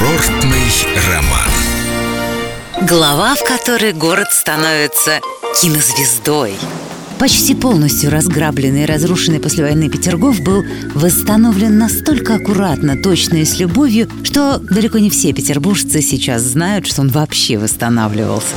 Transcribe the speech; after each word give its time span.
Курортный 0.00 0.72
роман. 1.12 2.88
Глава, 2.88 3.34
в 3.34 3.44
которой 3.44 3.92
город 3.92 4.28
становится 4.30 5.20
кинозвездой. 5.60 6.54
Почти 7.18 7.54
полностью 7.54 8.10
разграбленный 8.10 8.84
и 8.84 8.86
разрушенный 8.86 9.40
после 9.40 9.62
войны 9.62 9.90
Петергоф 9.90 10.40
был 10.40 10.64
восстановлен 10.94 11.76
настолько 11.76 12.36
аккуратно, 12.36 12.96
точно 12.96 13.36
и 13.36 13.44
с 13.44 13.58
любовью, 13.58 14.08
что 14.24 14.58
далеко 14.58 14.98
не 14.98 15.10
все 15.10 15.34
петербуржцы 15.34 16.00
сейчас 16.00 16.42
знают, 16.42 16.86
что 16.86 17.02
он 17.02 17.10
вообще 17.10 17.58
восстанавливался. 17.58 18.54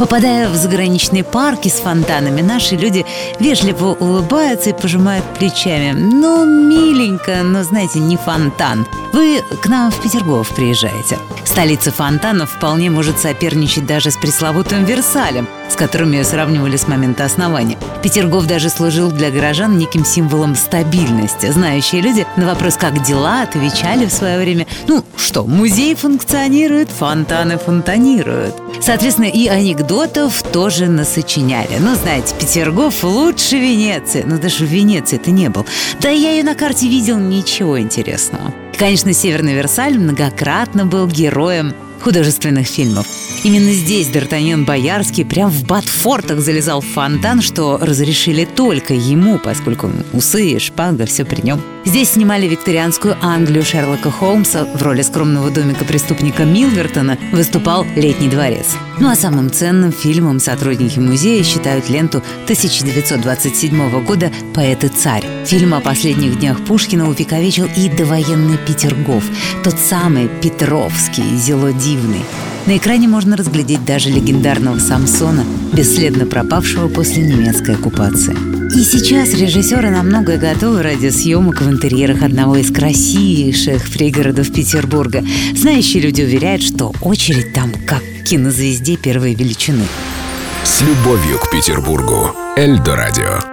Попадая 0.00 0.48
в 0.48 0.56
заграничные 0.56 1.22
парки 1.22 1.68
с 1.68 1.74
фонтанами, 1.74 2.40
наши 2.40 2.74
люди 2.74 3.04
вежливо 3.38 3.92
улыбаются 3.92 4.70
и 4.70 4.72
пожимают 4.72 5.26
плечами. 5.38 5.92
Ну, 5.92 6.46
миленько, 6.46 7.42
но, 7.44 7.62
знаете, 7.64 7.98
не 7.98 8.16
фонтан. 8.16 8.86
Вы 9.12 9.42
к 9.60 9.66
нам 9.66 9.90
в 9.90 10.00
Петергоф 10.00 10.54
приезжаете. 10.54 11.18
Столица 11.44 11.90
фонтанов 11.90 12.52
вполне 12.52 12.90
может 12.90 13.18
соперничать 13.18 13.84
даже 13.84 14.12
с 14.12 14.16
пресловутым 14.16 14.84
Версалем, 14.84 15.48
с 15.68 15.74
которым 15.74 16.12
ее 16.12 16.22
сравнивали 16.22 16.76
с 16.76 16.86
момента 16.86 17.24
основания. 17.24 17.76
Петергоф 18.02 18.46
даже 18.46 18.70
служил 18.70 19.10
для 19.10 19.30
горожан 19.30 19.76
неким 19.76 20.04
символом 20.04 20.54
стабильности. 20.54 21.50
Знающие 21.50 22.02
люди 22.02 22.24
на 22.36 22.46
вопрос 22.46 22.76
«как 22.76 23.02
дела?» 23.02 23.42
отвечали 23.42 24.06
в 24.06 24.12
свое 24.12 24.38
время 24.38 24.66
«Ну 24.86 25.04
что, 25.16 25.44
музей 25.44 25.96
функционирует, 25.96 26.88
фонтаны 26.90 27.58
фонтанируют». 27.58 28.54
Соответственно, 28.80 29.26
и 29.26 29.48
анекдотов 29.48 30.42
тоже 30.42 30.86
насочиняли. 30.86 31.78
Ну, 31.80 31.94
знаете, 31.96 32.34
Петергоф 32.38 33.02
лучше 33.02 33.56
Венеции. 33.56 34.24
Ну, 34.24 34.38
даже 34.38 34.64
в 34.64 34.68
Венеции 34.68 35.18
ты 35.18 35.32
не 35.32 35.50
был. 35.50 35.66
Да 36.00 36.08
я 36.08 36.30
ее 36.30 36.44
на 36.44 36.54
карте 36.54 36.88
видел, 36.88 37.18
ничего 37.18 37.78
интересного. 37.78 38.52
Конечно, 38.80 39.12
Северный 39.12 39.52
Версаль 39.52 39.98
многократно 39.98 40.86
был 40.86 41.06
героем 41.06 41.74
художественных 42.02 42.66
фильмов. 42.66 43.06
Именно 43.42 43.72
здесь 43.72 44.08
Д'Артаньян 44.08 44.64
Боярский 44.66 45.24
прям 45.24 45.50
в 45.50 45.64
Батфортах 45.64 46.40
залезал 46.40 46.82
в 46.82 46.86
фонтан, 46.86 47.40
что 47.40 47.78
разрешили 47.80 48.44
только 48.44 48.92
ему, 48.92 49.38
поскольку 49.38 49.90
усы 50.12 50.50
и 50.50 50.58
шпага 50.58 51.06
все 51.06 51.24
при 51.24 51.40
нем. 51.40 51.62
Здесь 51.86 52.10
снимали 52.10 52.46
викторианскую 52.46 53.16
Англию 53.22 53.64
Шерлока 53.64 54.10
Холмса 54.10 54.66
в 54.74 54.82
роли 54.82 55.00
скромного 55.00 55.50
домика 55.50 55.86
преступника 55.86 56.44
Милвертона 56.44 57.16
выступал 57.32 57.86
«Летний 57.96 58.28
дворец». 58.28 58.76
Ну 58.98 59.08
а 59.08 59.16
самым 59.16 59.50
ценным 59.50 59.90
фильмом 59.90 60.40
сотрудники 60.40 60.98
музея 60.98 61.42
считают 61.42 61.88
ленту 61.88 62.18
1927 62.44 64.04
года 64.04 64.30
«Поэт 64.54 64.84
и 64.84 64.88
царь». 64.88 65.24
Фильм 65.46 65.72
о 65.72 65.80
последних 65.80 66.38
днях 66.38 66.62
Пушкина 66.66 67.08
увековечил 67.08 67.66
и 67.74 67.88
довоенный 67.88 68.58
Петергоф, 68.58 69.24
тот 69.64 69.78
самый 69.78 70.28
Петровский, 70.42 71.34
зелодивный. 71.90 72.24
На 72.66 72.76
экране 72.76 73.08
можно 73.08 73.36
разглядеть 73.36 73.84
даже 73.84 74.10
легендарного 74.10 74.78
Самсона, 74.78 75.44
бесследно 75.72 76.26
пропавшего 76.26 76.88
после 76.88 77.22
немецкой 77.22 77.74
оккупации. 77.74 78.36
И 78.76 78.84
сейчас 78.84 79.34
режиссеры 79.34 79.90
на 79.90 80.02
многое 80.02 80.38
готовы 80.38 80.82
ради 80.82 81.08
съемок 81.08 81.62
в 81.62 81.68
интерьерах 81.68 82.22
одного 82.22 82.56
из 82.56 82.70
красивейших 82.70 83.90
пригородов 83.90 84.52
Петербурга. 84.52 85.24
Знающие 85.56 86.02
люди 86.02 86.22
уверяют, 86.22 86.62
что 86.62 86.92
очередь 87.00 87.52
там 87.52 87.72
как 87.86 88.02
кинозвезде 88.24 88.96
первой 88.96 89.34
величины. 89.34 89.84
С 90.62 90.82
любовью 90.82 91.38
к 91.38 91.50
Петербургу. 91.50 92.36
Эльдо 92.56 92.94
радио. 92.94 93.49